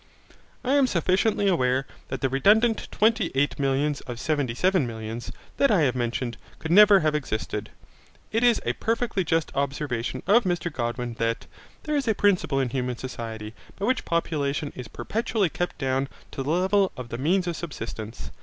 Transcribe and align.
I 0.63 0.73
am 0.73 0.87
sufficiently 0.87 1.47
aware 1.47 1.85
that 2.07 2.21
the 2.21 2.27
redundant 2.29 2.87
twenty 2.91 3.29
eight 3.35 3.59
millions, 3.59 4.01
or 4.07 4.15
seventy 4.15 4.55
seven 4.55 4.87
millions, 4.87 5.31
that 5.57 5.69
I 5.69 5.81
have 5.81 5.93
mentioned, 5.93 6.37
could 6.57 6.71
never 6.71 7.01
have 7.01 7.13
existed. 7.13 7.69
It 8.31 8.43
is 8.43 8.59
a 8.65 8.73
perfectly 8.73 9.23
just 9.23 9.51
observation 9.53 10.23
of 10.25 10.41
Mr 10.43 10.73
Godwin, 10.73 11.17
that, 11.19 11.45
'There 11.83 11.95
is 11.97 12.07
a 12.07 12.15
principle 12.15 12.59
in 12.59 12.69
human 12.69 12.97
society, 12.97 13.53
by 13.77 13.85
which 13.85 14.03
population 14.03 14.73
is 14.75 14.87
perpetually 14.87 15.49
kept 15.49 15.77
down 15.77 16.09
to 16.31 16.41
the 16.41 16.49
level 16.49 16.91
of 16.97 17.09
the 17.09 17.19
means 17.19 17.45
of 17.45 17.55
subsistence.' 17.55 18.31